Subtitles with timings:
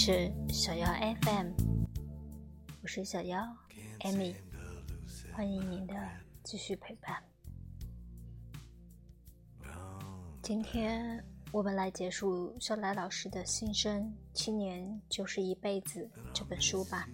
[0.00, 0.86] 是小妖
[1.22, 1.50] FM，
[2.82, 3.44] 我是小妖
[4.02, 4.32] Amy，
[5.32, 5.94] 欢迎您的
[6.44, 7.20] 继续陪伴。
[10.40, 17.08] 今天我们来结束肖来老师的《新生七年就是一辈子》这本书吧。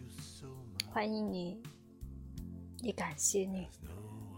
[0.92, 1.58] 欢迎你，
[2.82, 3.66] 也感谢你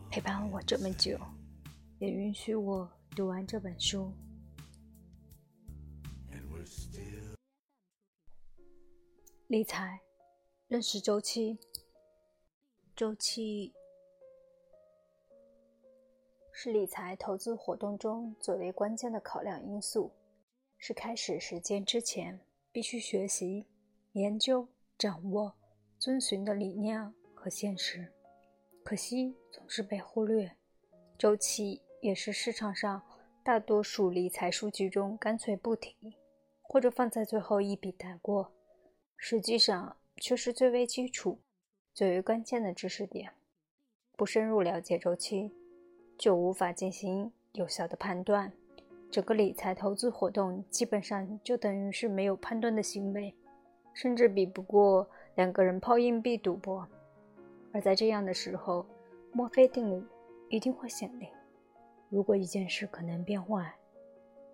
[0.08, 1.18] 陪伴我这么久，
[1.98, 4.08] 也允许我读完这本书。
[9.48, 10.00] 理财，
[10.66, 11.56] 认识周期。
[12.96, 13.72] 周期
[16.50, 20.10] 是理财投资活动中最为关键的考量因素，
[20.78, 22.40] 是开始实践之前
[22.72, 23.64] 必须学习、
[24.14, 24.66] 研究、
[24.98, 25.54] 掌握、
[25.96, 28.12] 遵循的理念和现实。
[28.82, 30.56] 可惜总是被忽略。
[31.16, 33.00] 周期也是市场上
[33.44, 36.16] 大多数理财数据中干脆不提，
[36.62, 38.55] 或者放在最后一笔带过。
[39.16, 41.38] 实际上却是最为基础、
[41.92, 43.32] 最为关键的知识点。
[44.16, 45.52] 不深入了解周期，
[46.16, 48.52] 就无法进行有效的判断。
[49.10, 53.34] 整个理财投资活动基本上就等于是没有判断的行为，
[53.94, 56.86] 甚至比不过两个人抛硬币赌博。
[57.72, 58.86] 而在这样的时候，
[59.32, 60.04] 墨菲定律
[60.48, 61.28] 一定会显灵。
[62.08, 63.74] 如果一件事可能变坏，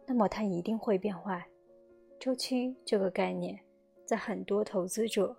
[0.06, 1.46] 那么它一定会变坏。
[2.18, 3.58] 周期这个概念。
[4.12, 5.34] 在很多投资者、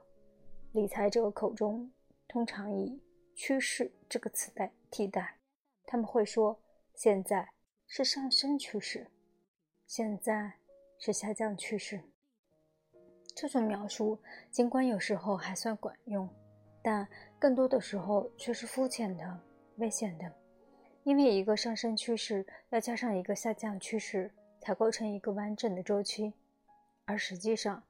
[0.72, 1.92] 理财者口中，
[2.28, 3.00] 通常以
[3.38, 5.38] “趋势”这个词代替代。
[5.86, 6.60] 他们会说
[6.96, 7.48] ：“现在
[7.86, 9.06] 是上升趋势，
[9.86, 10.54] 现在
[10.98, 12.02] 是下降趋势。”
[13.36, 14.18] 这种描述
[14.50, 16.28] 尽管有时候还算管用，
[16.82, 19.40] 但更多的时候却是肤浅的、
[19.76, 20.34] 危险的。
[21.04, 26.34] 因为一个上升趋势要加上一个下降趋势，才构成一个完整的周期，
[27.06, 27.84] 而实际上，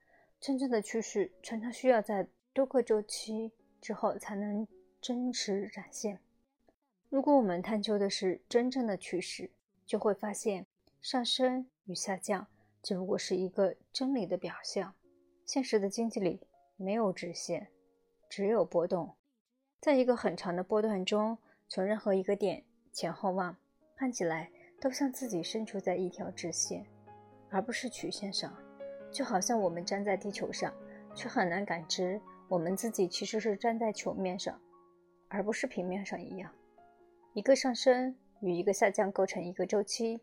[0.43, 4.67] 真正的趋势常常需要在多个周期之后才能
[4.99, 6.19] 真实展现。
[7.07, 9.49] 如果我们探究的是真正的趋势，
[9.85, 10.65] 就会发现
[10.99, 12.45] 上升与下降
[12.81, 14.93] 只不过是一个真理的表象。
[15.45, 16.41] 现实的经济里
[16.75, 17.69] 没有直线，
[18.27, 19.15] 只有波动。
[19.79, 21.37] 在一个很长的波段中，
[21.69, 23.55] 从任何一个点前后望，
[23.95, 26.85] 看起来都像自己身处在一条直线，
[27.49, 28.53] 而不是曲线上。
[29.13, 30.73] 就好像我们站在地球上，
[31.13, 32.19] 却很难感知
[32.49, 34.59] 我们自己其实是站在球面上，
[35.29, 36.51] 而不是平面上一样。
[37.33, 40.19] 一个上升与一个下降构成一个周期，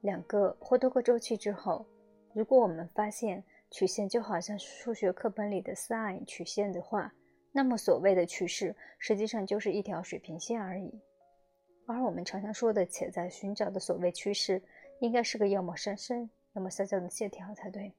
[0.00, 1.86] 两个或多个周期之后，
[2.32, 7.12] 如果我们发现曲线就好像数学课本里的 sin 曲线的话，
[7.52, 11.00] 那么所谓的趋势实际上就是一条水平线而已。
[11.86, 14.60] 而我们常常说的且在寻找的所谓趋势，
[15.00, 17.94] 应该是个要么上升，要么下降的线条才对。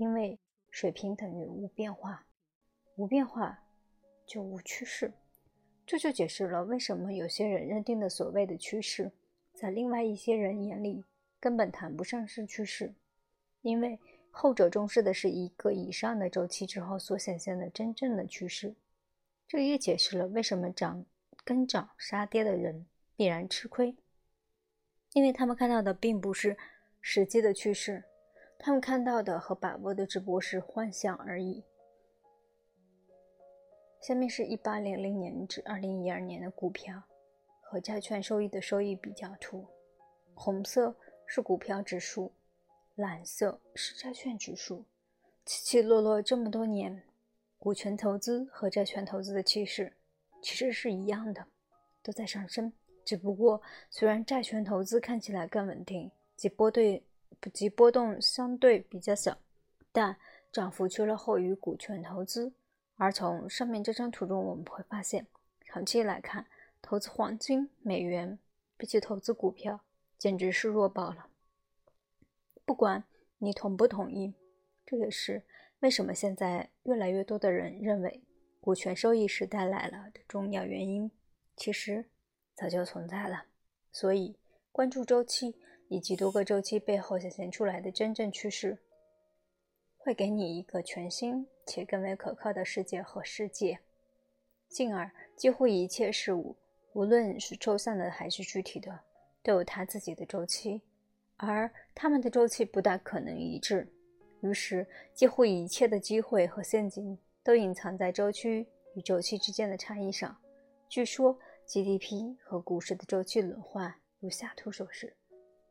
[0.00, 0.38] 因为
[0.70, 2.26] 水平等于无变化，
[2.96, 3.62] 无变化
[4.26, 5.12] 就无趋势，
[5.84, 9.12] 这就解释了为什么有些人认定的所谓的趋势，
[9.52, 11.04] 在另外一些人眼里
[11.38, 12.94] 根本谈不上是趋势，
[13.60, 14.00] 因为
[14.30, 18.74] 后者重视的是一个以上的周期之后所显现的真正的趋势。
[19.46, 21.04] 这也解释了为什么涨
[21.44, 22.86] 跟涨杀跌的人
[23.16, 23.94] 必然吃亏，
[25.12, 26.56] 因为他们看到的并不是
[27.02, 28.04] 实际的趋势。
[28.62, 31.64] 他们看到的和把握的只不过是幻象而已。
[34.02, 37.02] 下面是一八零零年至二零一二年的股票
[37.62, 39.66] 和债券收益的收益比较图。
[40.34, 40.94] 红色
[41.26, 42.32] 是股票指数，
[42.96, 44.84] 蓝色是债券指数。
[45.46, 47.02] 起起落落这么多年，
[47.58, 49.96] 股权投资和债券投资的趋势
[50.42, 51.46] 其实是一样的，
[52.02, 52.70] 都在上升。
[53.06, 57.06] 只不过，虽然债券投资看起来更稳定，即波对。
[57.40, 59.38] 普及波动相对比较小，
[59.90, 60.16] 但
[60.52, 62.52] 涨幅却落后于股权投资。
[62.96, 65.26] 而从上面这张图中，我们会发现，
[65.64, 66.46] 长期来看，
[66.82, 68.38] 投资黄金、美元
[68.76, 69.80] 比起投资股票，
[70.18, 71.28] 简直是弱爆了。
[72.66, 73.04] 不管
[73.38, 74.34] 你同不同意，
[74.84, 75.42] 这也是
[75.78, 78.22] 为什么现在越来越多的人认为
[78.60, 81.10] 股权收益时代来了的重要原因。
[81.56, 82.04] 其实
[82.54, 83.46] 早就存在了。
[83.90, 84.36] 所以，
[84.70, 85.56] 关注周期。
[85.90, 88.78] 以及多个周期背后显现出来的真正趋势，
[89.98, 93.80] 会给你一个全新且更为可靠的世界和世界。
[94.68, 96.56] 进而，几乎一切事物，
[96.92, 99.00] 无论是抽象的还是具体的，
[99.42, 100.80] 都有它自己的周期，
[101.36, 103.92] 而它们的周期不大可能一致。
[104.42, 108.64] 于是，几乎一切的机会和陷阱都隐藏在周期
[108.94, 110.40] 与周期之间的差异上。
[110.88, 115.16] 据说，GDP 和股市的周期轮换如下图所示。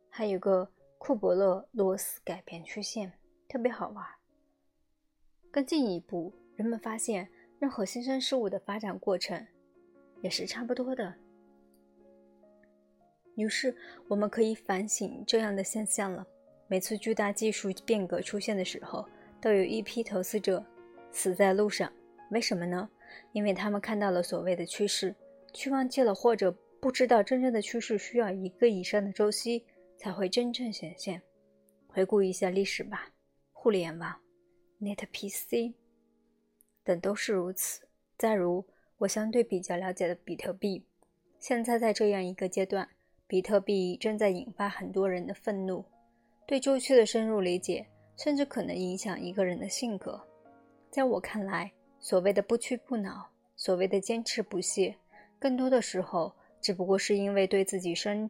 [0.09, 3.13] 还有个库伯勒罗斯改变曲线，
[3.47, 4.05] 特别好玩。
[5.51, 7.29] 更进一步，人们发现
[7.59, 9.47] 任何新生事物的发展过程
[10.21, 11.13] 也是差不多的。
[13.35, 13.75] 于是，
[14.07, 16.27] 我们可以反省这样的现象了：
[16.67, 19.07] 每次巨大技术变革出现的时候，
[19.39, 20.63] 都有一批投资者
[21.11, 21.91] 死在路上。
[22.31, 22.89] 为什么呢？
[23.31, 25.15] 因为他们看到了所谓的趋势，
[25.53, 26.51] 却忘记了或者
[26.81, 29.65] 不知道真正的趋势需要一个以上的周期
[29.99, 31.21] 才会真正显现。
[31.89, 33.11] 回顾一下历史吧，
[33.51, 34.15] 互联网。
[34.79, 35.73] NetPC
[36.85, 37.81] 等都是如此。
[38.17, 38.65] 再如
[38.97, 40.85] 我相对比较了解的比特币，
[41.37, 42.87] 现在在这样一个阶段，
[43.27, 45.83] 比特币正在引发很多人的愤怒。
[46.47, 47.85] 对周期的深入理解，
[48.15, 50.25] 甚至可能影响一个人的性格。
[50.89, 51.69] 在我看来，
[51.99, 54.95] 所谓的不屈不挠，所谓的坚持不懈，
[55.37, 58.29] 更多的时候只不过是因为对自己身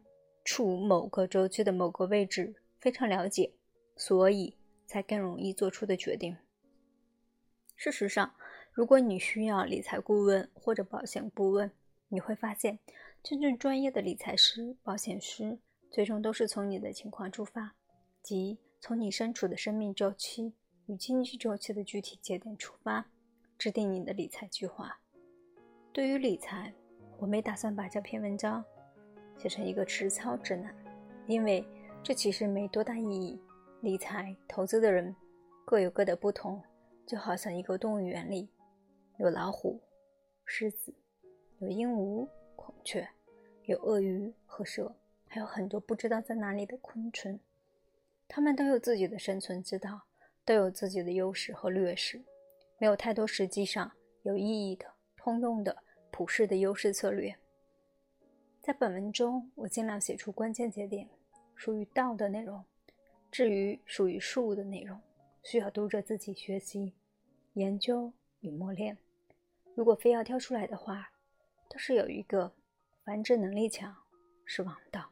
[0.50, 3.54] 处某个周期的某个位置非常了解，
[3.96, 4.56] 所以。
[4.90, 6.36] 才更容易做出的决定。
[7.76, 8.34] 事实上，
[8.74, 11.70] 如果你需要理财顾问或者保险顾问，
[12.08, 12.80] 你会发现，
[13.22, 15.60] 真正专业的理财师、保险师，
[15.92, 17.76] 最终都是从你的情况出发，
[18.24, 20.54] 即从你身处的生命周期
[20.88, 23.12] 与经济周期的具体节点出发，
[23.60, 25.00] 制定你的理财计划。
[25.94, 26.74] 对于理财，
[27.20, 28.66] 我没打算把这篇文章
[29.42, 30.76] 写成一个实操指南，
[31.26, 31.66] 因为
[32.04, 33.42] 这其实没多大意义。
[33.82, 35.16] 理财投资的人
[35.64, 36.62] 各有各的不同，
[37.08, 38.50] 就好像一个动物园里
[39.18, 39.80] 有老虎、
[40.44, 40.94] 狮子，
[41.60, 42.28] 有鹦鹉、
[42.58, 43.08] 孔雀，
[43.64, 44.94] 有鳄鱼和蛇，
[45.30, 47.40] 还有很多不知道在哪里的昆虫。
[48.28, 50.02] 它们都有自己的生存之道，
[50.44, 52.22] 都有自己的优势和劣势，
[52.78, 53.90] 没有太多实际上
[54.24, 55.78] 有意义的、通用的、
[56.12, 57.34] 普世的优势策略。
[58.62, 61.08] 在本文中，我尽量写出关键节点，
[61.56, 62.64] 属于道的内容。
[63.32, 65.00] 至于属于术的内容，
[65.44, 66.94] 需要读者自己学习、
[67.54, 68.12] 研究
[68.42, 68.98] 与磨练。
[69.76, 71.12] 如果非要挑出来的话，
[71.70, 72.54] 倒是有一个：
[73.06, 73.96] 繁殖能力强
[74.46, 75.10] 是王道。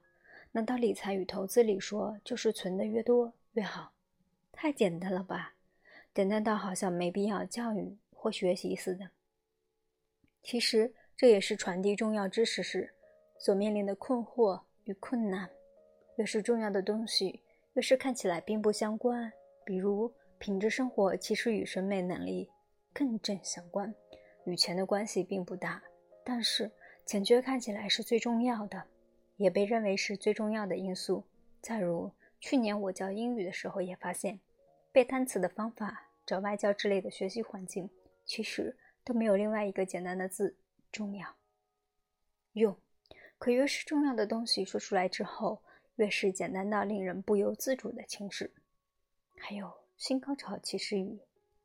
[0.51, 3.93] 难道理财与投资里说就是存的越多越好？
[4.51, 5.55] 太简单了吧？
[6.13, 9.11] 简单到好像没必要教育或学习似的。
[10.43, 12.93] 其实这也是传递重要知识时
[13.37, 15.49] 所面临的困惑与困难。
[16.15, 17.41] 越是重要的东西。
[17.73, 19.31] 越是看起来并不相关，
[19.63, 22.49] 比如品质生活，其实与审美能力
[22.91, 23.93] 更正相关，
[24.45, 25.83] 与钱的关系并不大。
[26.23, 26.71] 但是
[27.05, 28.83] 钱却看起来是最重要的，
[29.35, 31.23] 也被认为是最重要的因素。
[31.61, 34.39] 再如去年我教英语的时候，也发现
[34.91, 37.87] 背单词的方法、找外教之类的学习环境，
[38.25, 40.57] 其实都没有另外一个简单的字
[40.91, 41.35] 重要。
[42.53, 42.75] 用，
[43.37, 45.61] 可越是重要的东西说出来之后。
[45.97, 48.51] 越是简单到令人不由自主的轻视，
[49.35, 51.19] 还有性高潮其实与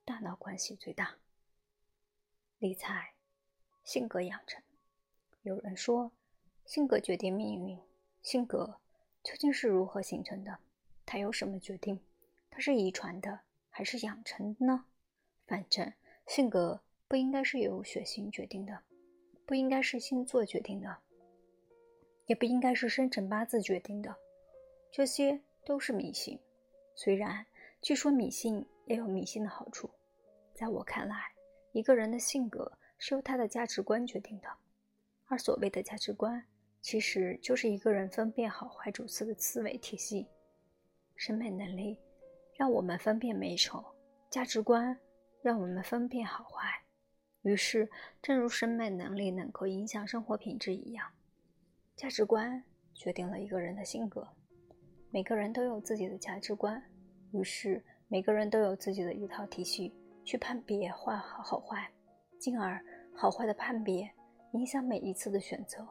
[0.07, 1.17] 大脑关系最大。
[2.59, 3.13] 理财，
[3.85, 4.63] 性格养成。
[5.43, 6.13] 有人说，
[6.65, 7.79] 性格决定命运。
[8.23, 8.81] 性格
[9.23, 10.61] 究竟是如何形成的？
[11.05, 12.01] 它由什么决定？
[12.49, 14.87] 它是遗传的还是养成的呢？
[15.47, 15.93] 反正
[16.27, 18.83] 性格不应该是由血型决定的，
[19.45, 21.03] 不应该是星座决定的。
[22.27, 24.15] 也不应该是生辰八字决定的，
[24.91, 26.39] 这些都是迷信。
[26.95, 27.45] 虽然
[27.81, 29.91] 据说迷信也有迷信的好处，
[30.55, 31.17] 在我看来，
[31.73, 34.49] 一个人的性格是由他的价值观决定的，
[35.27, 36.45] 而所谓的价值观，
[36.81, 40.27] 其实就是一个人分辨好坏主次的思维体系。
[41.17, 41.99] 审美能力
[42.57, 43.85] 让我们分辨美丑，
[44.29, 44.99] 价值观
[45.41, 46.83] 让我们分辨好坏。
[47.43, 47.89] 于是，
[48.21, 51.11] 正如审美能力能够影响生活品质一样。
[51.97, 52.63] 价值观
[52.95, 54.27] 决定了一个人的性格。
[55.11, 56.83] 每个人都有自己的价值观，
[57.33, 59.95] 于是每个人都有自己的一套体系
[60.25, 61.91] 去判别坏好好坏，
[62.39, 62.83] 进而
[63.15, 64.11] 好坏的判别
[64.53, 65.87] 影响每一次的选择。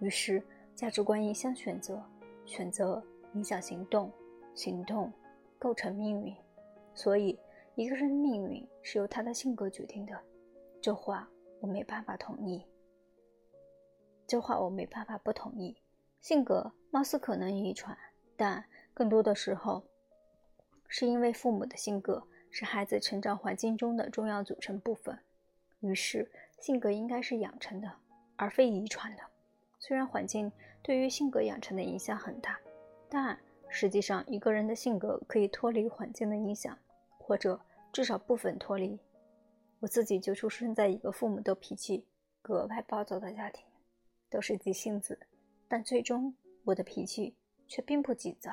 [0.00, 0.42] 于是
[0.74, 2.02] 价值观影响选择，
[2.46, 3.02] 选择
[3.34, 4.10] 影响行动，
[4.54, 5.12] 行动
[5.58, 6.34] 构成命运。
[6.94, 7.38] 所以
[7.74, 10.18] 一个人的命运是由他的性格决定的。
[10.80, 11.28] 这话
[11.60, 12.64] 我没办法同意。
[14.30, 15.76] 这话我没办法不同意。
[16.20, 17.98] 性格貌似可能遗传，
[18.36, 19.82] 但更多的时候，
[20.86, 25.18] 是因为父母的性格是孩子成长环境中的重要组成部分。
[25.80, 27.92] 于是，性格应该是养成的，
[28.36, 29.22] 而非遗传的。
[29.80, 32.56] 虽然环境对于性格养成的影响很大，
[33.08, 33.36] 但
[33.68, 36.78] 实际上一个人的性格可以脱离环境的影响，
[37.18, 37.60] 或者
[37.92, 38.96] 至少部分脱离。
[39.80, 42.06] 我自己就出生在一个父母都脾气
[42.40, 43.64] 格外暴躁的家庭。
[44.30, 45.18] 都是急性子，
[45.68, 46.34] 但最终
[46.64, 47.34] 我的脾气
[47.66, 48.52] 却并不急躁。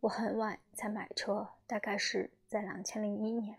[0.00, 3.56] 我很晚才买车，大概是在两千零一年。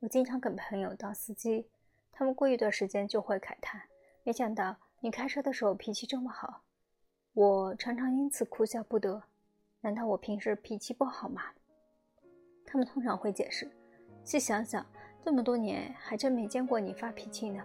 [0.00, 1.66] 我经常跟朋友当司机，
[2.12, 3.80] 他们过一段时间就会慨叹
[4.22, 6.62] ：“没想到你开车的时候脾气这么好。”
[7.32, 9.20] 我常常因此哭笑不得。
[9.80, 11.42] 难道我平时脾气不好吗？
[12.66, 13.70] 他们通常会解释
[14.22, 14.84] ：“细想想，
[15.24, 17.64] 这么多年还真没见过你发脾气呢。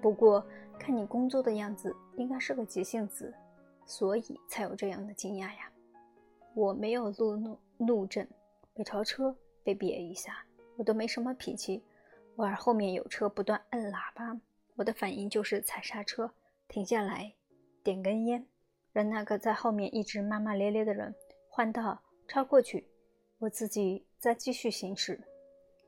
[0.00, 0.46] 不过
[0.80, 3.32] 看你工作的样子，应该是个急性子，
[3.84, 5.70] 所以才有这样的惊讶呀。”
[6.54, 8.26] 我没有路怒怒症，
[8.72, 10.42] 被超车被别一下，
[10.76, 11.84] 我都没什么脾气。
[12.36, 14.40] 偶尔后面有车不断摁喇叭，
[14.74, 16.32] 我的反应就是踩刹车，
[16.66, 17.34] 停下来，
[17.84, 18.46] 点根烟，
[18.92, 21.14] 让那个在后面一直骂骂咧咧的人
[21.50, 22.88] 换道超过去，
[23.38, 25.20] 我自己再继续行驶。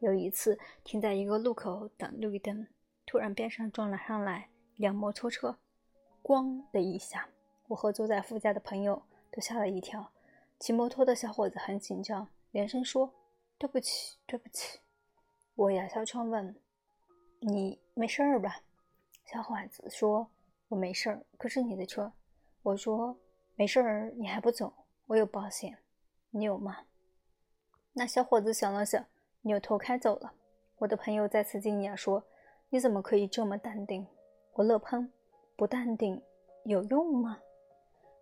[0.00, 2.66] 有一次停在一个路口等绿灯，
[3.06, 4.48] 突然边上撞了上来
[4.82, 5.56] 辆摩托车，
[6.24, 7.28] 咣的一下，
[7.68, 10.10] 我和坐在副驾的朋友都吓了一跳。
[10.58, 13.14] 骑摩托的小伙子很紧张，连声说
[13.56, 14.80] ：“对不起，对不起。”
[15.54, 16.56] 我摇下窗问
[17.38, 18.62] ：“你没事儿吧？”
[19.24, 20.28] 小伙子说
[20.66, 22.12] ：“我没事儿，可是你的车。”
[22.64, 23.16] 我说
[23.54, 24.72] ：“没事儿，你还不走？
[25.06, 25.78] 我有保险，
[26.30, 26.86] 你有吗？”
[27.94, 29.06] 那小伙子想了想，
[29.42, 30.34] 扭头开走了。
[30.78, 32.24] 我的朋友再次惊讶说
[32.70, 34.04] ：“你怎么可以这么淡定？”
[34.54, 35.10] 我乐喷
[35.56, 36.20] ：“不淡定
[36.64, 37.38] 有用吗？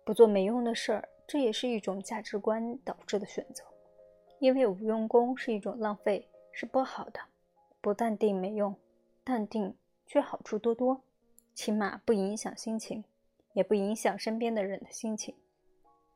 [0.05, 3.63] 不做没用的事儿。”这也是一种价值观导致的选择，
[4.39, 7.21] 因为无用功是一种浪费，是不好的。
[7.79, 8.75] 不淡定没用，
[9.23, 9.73] 淡定
[10.05, 11.01] 却好处多多，
[11.53, 13.05] 起码不影响心情，
[13.53, 15.33] 也不影响身边的人的心情，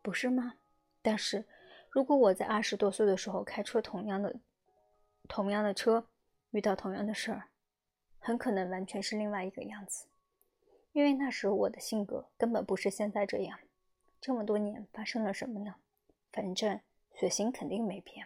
[0.01, 0.55] 不是吗？
[1.01, 1.45] 但是，
[1.89, 4.35] 如果我在二十多岁的时候开车同样的
[5.29, 6.05] 同样的车，
[6.51, 7.47] 遇到同样的事儿，
[8.25, 10.07] 很可能完全是另外一个样子，
[10.93, 13.59] 因为那时我的性格根本不是现在这样。
[14.19, 15.75] 这么多年发生了什么呢？
[16.31, 16.81] 反正
[17.13, 18.25] 血型肯定没变，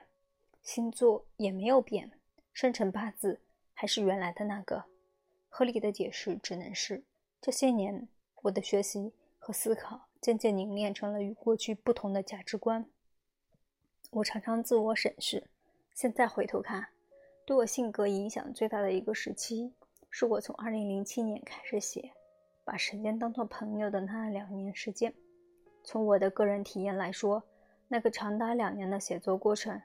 [0.62, 2.14] 星座也没有变，
[2.54, 3.42] 生辰八字
[3.74, 4.86] 还是原来的那个。
[5.50, 7.04] 合理的解释只能是，
[7.42, 8.08] 这些年
[8.44, 12.90] 我的学习和思考渐渐凝练成了与过去不同的价值观。
[14.12, 15.50] 我常常自我审视，
[15.94, 16.88] 现在回头看，
[17.46, 19.74] 对我性格影响最大的一个时期，
[20.10, 22.12] 是我从2007年开始写，
[22.64, 25.14] 把时间当作朋友的那两年时间。
[25.84, 27.44] 从我的个人体验来说，
[27.88, 29.82] 那个长达两年的写作过程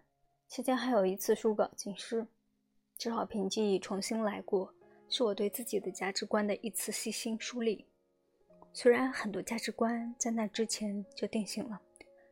[0.49, 2.27] 期间，还有一次书稿尽失，
[2.97, 4.75] 只好凭记忆重新来过，
[5.09, 7.87] 是我对自己的价值观的一次细心梳理。
[8.73, 11.81] 虽然很多价值观在那之前就定型了，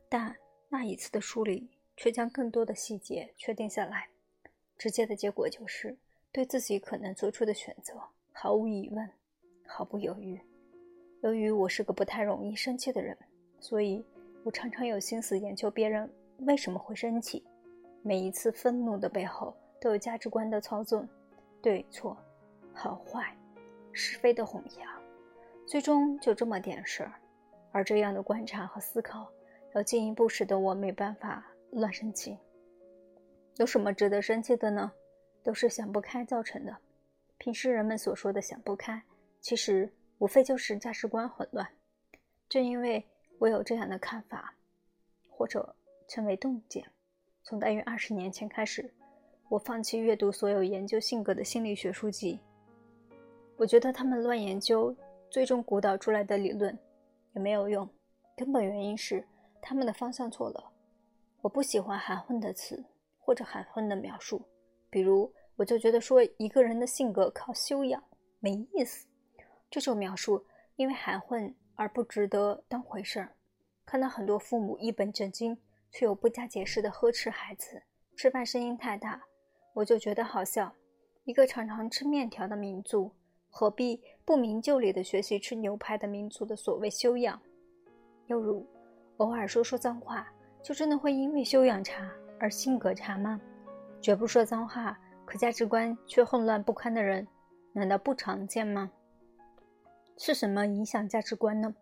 [0.09, 0.37] 但
[0.69, 4.09] 那一次的梳理却将更多的细节确定下来。
[4.77, 5.97] 直接的结果就是
[6.33, 7.93] 对自己可能做出的选择
[8.33, 9.07] 毫无疑问，
[9.67, 10.41] 毫不犹豫。
[11.21, 13.17] 由于我是个不太容易生气的人。
[13.61, 14.05] 所以，
[14.43, 17.45] 我常常有心思研究别人为什么会生气。
[18.03, 21.09] 每一次愤怒的背后，都有价值观的操纵，
[21.63, 22.17] 对错、
[22.73, 23.37] 好坏、
[23.93, 24.81] 是非的混淆。
[25.65, 27.13] 最终就这么点事儿。
[27.71, 29.31] 而这样的观察和思考，
[29.75, 32.37] 要进一步使得我没办法乱生气。
[33.59, 34.91] 有什么值得生气的呢？
[35.43, 36.77] 都是想不开造成的。
[37.39, 39.03] 平时人们所说的想不开，
[39.41, 41.69] 其实无非就是价值观混乱。
[42.49, 43.05] 正因为。
[43.39, 44.55] 我有这样的看法，
[45.29, 45.75] 或者
[46.07, 46.89] 称为洞见。
[47.43, 48.89] 从大约二十年前开始，
[49.49, 52.39] 我放弃阅读所有研究性格的心理学书籍。
[53.57, 54.95] 我觉得他们乱研究，
[55.29, 56.79] 最终鼓捣出来的理论
[57.35, 57.89] 也没有用。
[58.37, 59.27] 根本原因是
[59.61, 60.73] 他们的方向错了。
[61.41, 62.81] 我不喜欢含混的词
[63.19, 64.41] 或者含混的描述，
[64.93, 68.01] 比如我就觉得说一个人的性格靠修养
[68.39, 69.09] 没意思。
[69.69, 70.47] 这种描述
[70.77, 71.53] 因为含混。
[71.75, 73.35] 而不值得当回事儿。
[73.87, 75.57] 看到很多父母一本正经
[75.91, 77.83] 却又不加解释的呵斥孩子，
[78.15, 79.21] 吃饭声音太大，
[79.73, 80.73] 我就觉得好笑。
[81.25, 83.11] 一个常常吃面条的民族，
[83.49, 87.41] 何必不明就里的学习吃牛排的民族的所谓修养？
[88.27, 88.65] 又如，
[89.17, 90.31] 偶尔说说脏话，
[90.63, 92.09] 就真的会因为修养差
[92.39, 93.41] 而性格差吗？
[94.03, 97.25] 绝不说脏话，可价值观却混乱不堪的人，
[97.73, 98.91] 难道不常见吗？
[100.19, 101.73] 是什么影响价值观呢？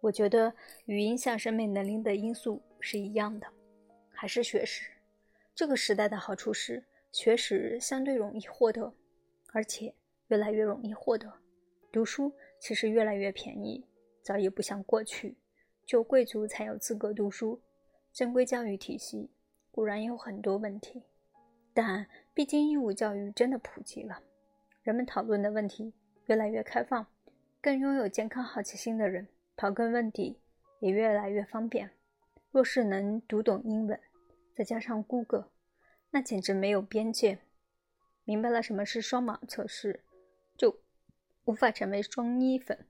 [0.00, 0.54] 我觉得
[0.84, 3.48] 与影响审美能力的因素是一样的，
[4.12, 4.88] 还是学识。
[5.52, 8.94] 这个时代的好处是，学识相对容易获得，
[9.52, 9.92] 而且
[10.28, 11.32] 越来越容易获得。
[11.90, 13.84] 读书其实越来越便宜，
[14.22, 15.36] 早已不像过去，
[15.84, 17.60] 只有贵族才有资格读书。
[18.12, 19.28] 正规教育体系
[19.72, 21.02] 固然有很多问题，
[21.74, 24.22] 但毕竟义务教育真的普及了，
[24.82, 25.92] 人们讨论的问题
[26.26, 27.06] 越来越开放。
[27.60, 29.26] 更拥有健康好奇心的人，
[29.56, 30.38] 刨根问底
[30.80, 31.90] 也越来越方便。
[32.50, 33.98] 若是能读懂英文，
[34.54, 35.50] 再加上 Google，
[36.10, 37.38] 那简直没有边界。
[38.24, 40.04] 明白了什么是双盲测试，
[40.56, 40.78] 就
[41.46, 42.86] 无法成为中医粉，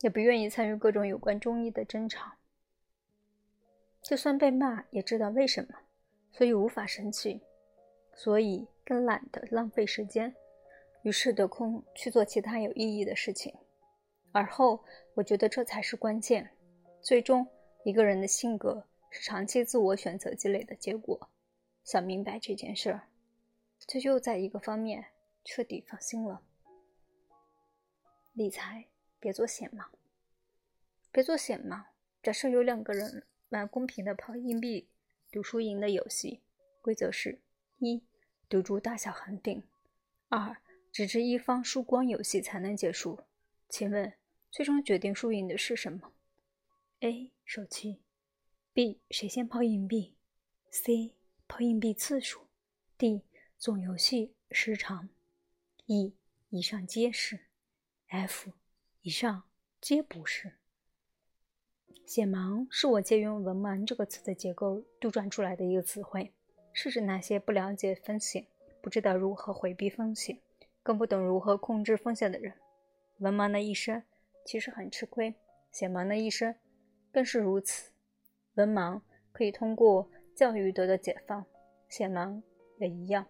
[0.00, 2.32] 也不愿意参与各种有关中医的争吵。
[4.02, 5.78] 就算被骂，也知道为什么，
[6.32, 7.42] 所以无法生气，
[8.16, 10.34] 所以更懒得浪费时间，
[11.02, 13.54] 于是得空去做其他有意义的事情。
[14.32, 16.50] 而后，我觉得这才是关键。
[17.00, 17.46] 最终，
[17.84, 21.30] 一个人的性格是长期自我选择积累的结果。
[21.84, 23.08] 想明白这件事儿，
[23.86, 25.04] 就又在一个方面
[25.44, 26.42] 彻底放心了。
[28.32, 28.86] 理财
[29.20, 29.84] 别做显盲，
[31.12, 31.84] 别做显盲。
[32.22, 34.88] 假设有两个人玩公平的抛硬币
[35.30, 36.40] 赌输赢的游戏，
[36.80, 37.40] 规则是：
[37.78, 38.02] 一、
[38.48, 39.62] 赌注大小恒定；
[40.28, 40.56] 二、
[40.92, 43.20] 只至一方输光，游戏才能结束。
[43.68, 44.14] 请问，
[44.50, 46.12] 最终决定输赢的是什么
[47.00, 48.00] ？A 手气
[48.72, 50.14] ，B 谁先抛硬币
[50.70, 51.14] ，C
[51.48, 52.46] 抛硬币次数
[52.96, 53.22] ，D
[53.58, 55.08] 总游戏时长
[55.86, 56.14] ，E
[56.50, 57.40] 以上皆是
[58.06, 58.52] ，F
[59.02, 59.42] 以上
[59.80, 60.54] 皆不是。
[62.06, 66.32] 显盲是我借用“文盲”这个词的结构杜撰出来的一个词汇，
[66.74, 68.46] 是指那些不了解风险、
[68.82, 70.40] 不知道如何回避风险、
[70.82, 72.52] 更不懂如何控制风险的人。
[73.20, 74.02] 文盲的一生
[74.44, 75.34] 其实很吃亏，
[75.70, 76.54] 显盲的一生。
[77.12, 77.92] 更是如此，
[78.56, 79.00] 文盲
[79.30, 81.46] 可以通过教育得到解放，
[81.88, 82.42] 显盲
[82.80, 83.24] 也一样。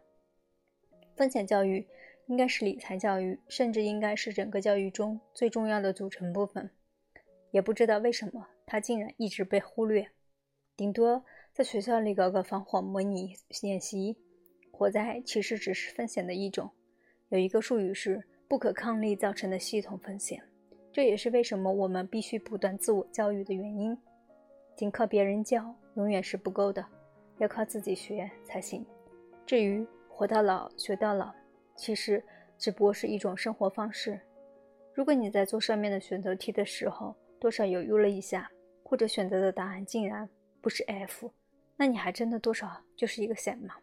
[1.15, 1.87] 风险教育
[2.27, 6.71] 应该是理财教育，甚至应该是整个教育中最重要的组成部分。
[7.51, 10.11] 也不知道为什么，它竟然一直被忽略。
[10.75, 14.17] 顶多在学校里搞个防火模拟演习。
[14.73, 16.69] 火灾其实只是风险的一种，
[17.29, 20.43] 有一个术语是不可抗力造成的系统风险。
[20.93, 23.97] 这也是为什么我们必须不断自我教育的原因。
[24.75, 26.85] 仅靠别人教永远是不够的，
[27.39, 28.85] 要靠自己学才行。
[29.47, 31.33] 至于活到老学到老，
[31.77, 32.21] 其实
[32.59, 34.21] 只不过是一种生活方式。
[34.93, 38.51] 如果你在做上面的选择题的时候多少犹豫了一下，
[38.83, 40.29] 或者选择的答案竟然
[40.61, 41.31] 不是 F，
[41.77, 43.75] 那你还真的多少就是一个显盲。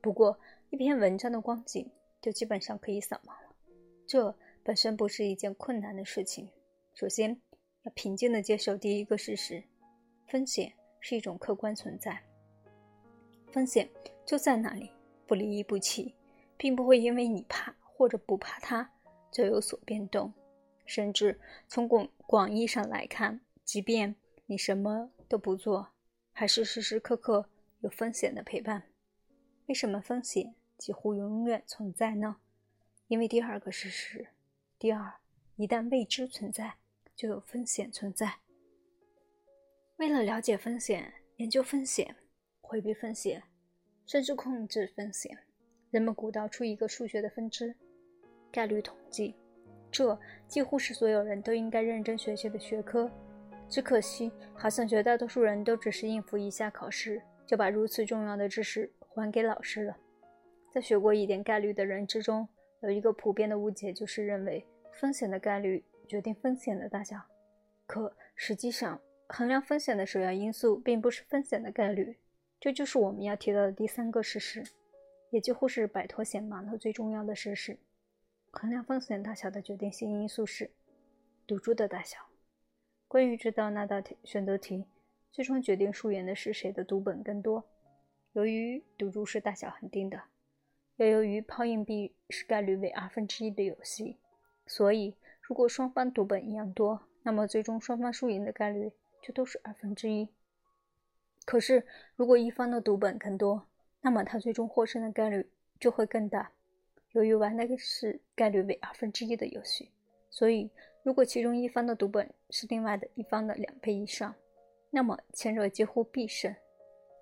[0.00, 0.38] 不过
[0.70, 3.54] 一篇文章的光景就基本上可以扫盲了。
[4.06, 4.36] 这。
[4.66, 6.50] 本身不是一件困难的事情。
[6.92, 7.40] 首先，
[7.84, 9.62] 要平静地接受第一个事实：
[10.26, 12.20] 风险是一种客观存在。
[13.52, 13.88] 风险
[14.24, 14.90] 就在那里，
[15.24, 16.12] 不离不弃，
[16.56, 18.90] 并不会因为你怕或者不怕它
[19.30, 20.32] 就有所变动。
[20.84, 25.92] 甚至从广广义上来看，即便你什么都不做，
[26.38, 27.48] 还是时时刻刻
[27.80, 28.82] 有风险的陪伴。
[29.68, 32.36] 为什么风险几乎永远存在呢？
[33.08, 34.28] 因为第二个事实。
[34.78, 35.14] 第二，
[35.56, 36.74] 一旦未知存在，
[37.14, 38.40] 就有风险存在。
[39.96, 42.14] 为了了解风险、研究风险、
[42.60, 43.42] 回避风险，
[44.04, 45.38] 甚至控制风险，
[45.90, 47.74] 人们鼓捣出一个数学的分支——
[48.52, 49.34] 概率统计。
[49.90, 53.10] 这几乎是所有人都应该认真学习的学科。
[53.68, 59.96] 只可惜，好像绝大多数人都只是应付一下考试，就把如此重要的知识还给老师了。
[60.70, 62.48] 在学过一点概率的人之中，
[62.80, 67.20] 有一个普遍的误解，就是认为风险的概率决定风险的大小。
[67.86, 72.16] 可实际上，衡量风险的首要因素并不是风险的概率。
[72.60, 74.64] 这就是我们要提到的第三个事实，
[75.30, 77.78] 也几乎是摆脱险盲的最重要的事实。
[78.50, 80.70] 衡量风险大小的决定性因素是
[81.46, 82.25] 赌注的大小。
[83.08, 84.84] 关于这道那道题选择题
[85.30, 87.64] 最终决定输赢的是谁的赌本更多，
[88.32, 90.22] 由于赌注是大小恒定的。
[90.96, 94.16] 又由于抛硬币是概率为二分之一的游戏，
[94.66, 98.90] 所以如果双方赌本一样多，那么最终双方输赢的概率
[99.22, 100.28] 就都是二分之一。
[101.44, 103.68] 可是如果一方的赌本更多，
[104.00, 106.50] 那么他最终获胜的概率就会更大。
[107.12, 109.90] 由于玩的是概率为二分之一的游戏，
[110.30, 110.70] 所以
[111.02, 114.34] 如果其中一方的赌本是另外的一方的两倍以上，
[114.90, 116.54] 那么前者几乎必胜。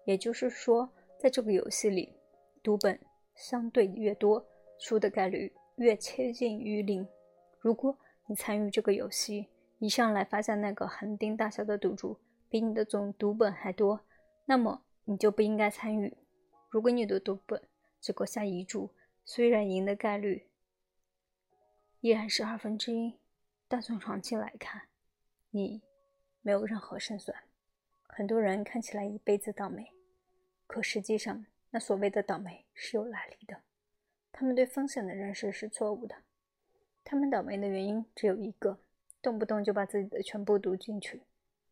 [0.04, 2.14] 也就是说，在这个游戏里，
[2.62, 2.98] 赌本。
[3.36, 4.46] 相对越多，
[4.78, 7.04] 输的概率越接近于零。
[7.58, 9.48] 如果你参与这个游戏，
[9.80, 12.16] 一上来发现那个恒定大小的赌注
[12.48, 14.06] 比你的总赌本还多，
[14.44, 16.16] 那么你就不应该参与。
[16.70, 17.60] 如果你的赌本
[18.00, 20.46] 只够下一注，虽然赢的概率
[22.02, 23.18] 依然是二分之一，
[23.66, 24.82] 但从长期来看，
[25.56, 25.80] 你
[26.42, 27.44] 没有任何胜算。
[28.08, 29.92] 很多人看起来一辈子倒霉，
[30.66, 31.46] 可实际上。
[31.70, 33.62] 那所谓的倒霉是有来历的，
[34.32, 36.16] 他们对风险的认识是错误的。
[37.02, 38.78] 他们倒霉的原因只有一个：
[39.20, 41.22] 动不动就把自己的全部赌进去，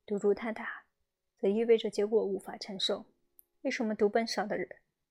[0.04, 0.84] 赌注太大，
[1.38, 3.06] 则意味着结果无法承受。
[3.62, 4.68] 为什么读本少的人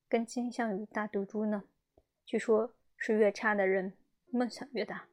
[0.10, 1.64] 更倾向于大赌注呢？
[2.26, 3.94] 据说是越差的人
[4.30, 5.08] 梦想越大。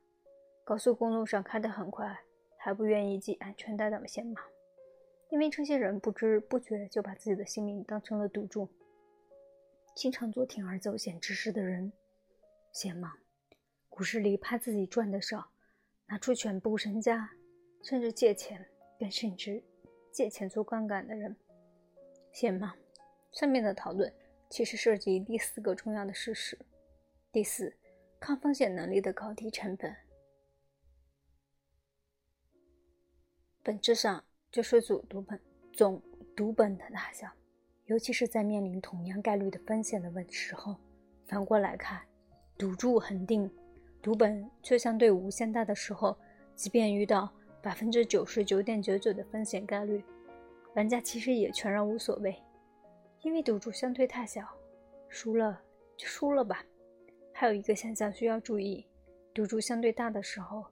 [0.64, 2.20] 高速公路上开得很快，
[2.58, 4.44] 还不愿意系安全带的先忙，
[5.30, 8.68] 因为这些人不知不觉就把自己的性命当成了赌注。
[9.94, 11.92] 经常做铤而走险之事的人，
[12.72, 13.12] 先忙。
[13.88, 15.50] 股市里怕自己赚的少，
[16.06, 17.30] 拿出全部身家，
[17.82, 18.64] 甚至借钱，
[18.98, 19.62] 更甚至
[20.12, 21.34] 借钱做杠杆的人，
[22.32, 22.76] 先忙。
[23.32, 24.12] 上面的讨论
[24.48, 26.58] 其实涉及第四个重要的事实：
[27.32, 27.76] 第四，
[28.20, 29.94] 抗风险能力的高低成本。
[33.62, 35.40] 本质上就是总读本
[35.72, 36.02] 总
[36.34, 37.28] 读本的大小，
[37.86, 40.76] 尤其是在面临同样概率的风险的问时候。
[41.26, 42.00] 反过来看，
[42.56, 43.50] 赌注恒定，
[44.00, 46.16] 读本却相对无限大的时候，
[46.54, 50.02] 即便遇到百分之九十九点九九的风险概率，
[50.74, 52.34] 玩家其实也全然无所谓，
[53.20, 54.48] 因为赌注相对太小，
[55.08, 55.60] 输了
[55.98, 56.64] 就输了吧。
[57.34, 58.86] 还有一个现象需要注意：
[59.34, 60.64] 赌注相对大的时候，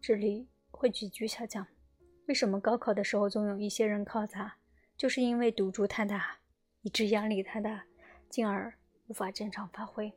[0.00, 1.66] 智力会急剧下降。
[2.26, 4.56] 为什么高考的时候总有一些人考砸？
[4.96, 6.38] 就是因为赌注太大，
[6.82, 7.84] 以致压力太大，
[8.28, 8.74] 进而
[9.06, 10.12] 无法正常发挥。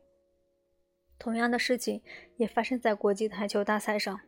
[1.19, 2.01] 同样的事情
[2.37, 4.19] 也发生在国际台球大赛上。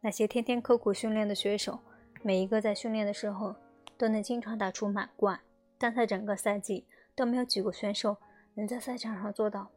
[0.00, 1.80] 那些天天刻苦训练的选手，
[2.22, 3.56] 每一个在训练的时候
[3.96, 5.40] 都能经常打出满贯，
[5.78, 6.86] 但在整个赛季
[7.16, 8.18] 都没有几个选手
[8.54, 9.72] 能在赛场上做到。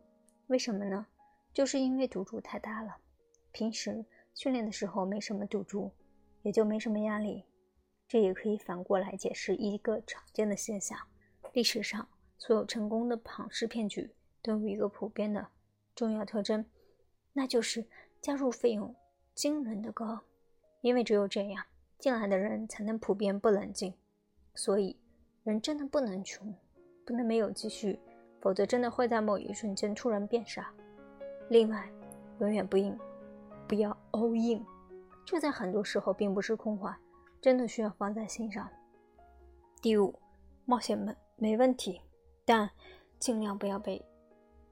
[0.48, 1.08] 为什么呢？
[1.52, 2.98] 就是因为赌注太大了。
[3.52, 5.92] 平时训练的时候没什么赌注。
[6.42, 7.46] 也就没什么压力，
[8.08, 10.98] 这也可以反过来解释一个常见的现象：
[11.54, 15.48] 历史上所有成功的庞氏骗局都有一个普遍的
[15.96, 16.66] 重要特征，
[17.34, 17.86] 那就是
[18.22, 18.96] 加入费用
[19.34, 20.22] 惊人的高。
[20.82, 21.66] 因为只有这样，
[21.98, 23.94] 进来的人才能普遍不冷静。
[24.56, 24.98] 所以，
[25.44, 26.56] 人真的不能穷，
[27.06, 28.00] 不能没有积蓄，
[28.40, 30.74] 否则真的会在某一瞬间突然变傻。
[31.50, 31.92] 另外，
[32.40, 32.98] 永远不应
[33.68, 34.66] 不要 all in。
[35.30, 37.00] 这在很多时候并不是空话，
[37.40, 38.68] 真的需要放在心上。
[39.80, 40.20] 第五，
[40.66, 42.02] 冒险们没问题，
[42.44, 42.68] 但
[43.20, 44.04] 尽量不要被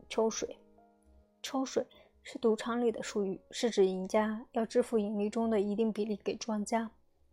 [0.09, 0.57] 抽水。
[1.43, 1.85] 抽水
[2.23, 6.89] 是赌场里的术语，是指赢家要支付盈利中的一定比例给庄家。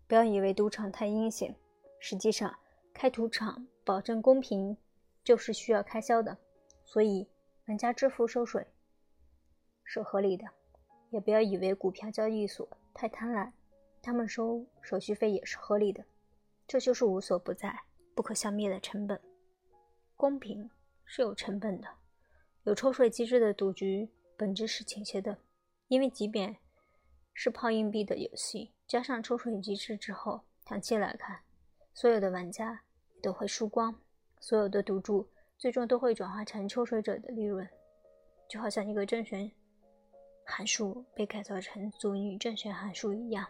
[0.07, 1.57] 不要以为赌场太阴险，
[1.99, 2.55] 实际上
[2.93, 4.77] 开赌场保证公平
[5.25, 6.37] 就是需要开销的，
[6.85, 7.27] 所以
[7.69, 8.67] 玩家支付收水
[9.83, 10.45] 是合理的。
[11.09, 12.69] 也不要以为股票交易所。
[12.94, 13.50] 太贪婪，
[14.00, 16.04] 他们收手续费也是合理的，
[16.66, 17.76] 这就是无所不在、
[18.14, 19.20] 不可消灭的成本。
[20.16, 20.70] 公平
[21.04, 21.88] 是有成本的，
[22.62, 25.37] 有抽水机制的赌局本质是倾斜的，
[25.88, 26.57] 因为即便
[27.35, 31.40] 是抛硬币的游戏，加上抽水机制之后，长期来看，
[31.92, 32.80] 所有的玩家
[33.20, 34.00] 都会输光，
[34.38, 35.28] 所有的赌注
[35.59, 37.68] 最终都会转化成抽水者的利润，
[38.48, 39.50] 就好像一个正弦。
[40.44, 43.48] 函数被改造成阻尼正弦函数一样。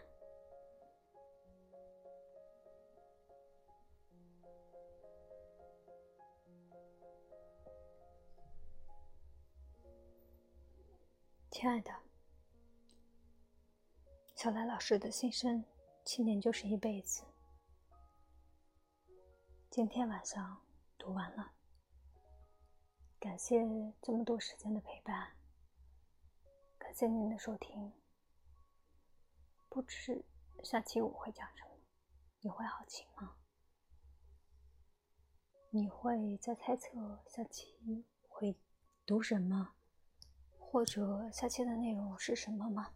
[11.51, 11.91] 亲爱的，
[14.35, 15.63] 小兰老师的心声：
[16.03, 17.23] 七年就是一辈子。
[19.69, 20.61] 今天晚上
[20.97, 21.53] 读完了，
[23.19, 23.61] 感谢
[24.01, 25.31] 这么多时间的陪伴。
[26.85, 27.91] 感谢您的收听。
[29.69, 30.23] 不知
[30.63, 31.79] 下期我会讲什么，
[32.41, 33.37] 你会好奇吗？
[35.71, 38.55] 你会在猜测下期会
[39.03, 39.73] 读什么，
[40.59, 42.93] 或者下期的内容是什么吗？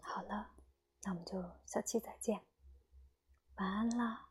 [0.00, 0.54] 好了，
[1.02, 2.46] 那我们就下期再见，
[3.56, 4.28] 晚安啦。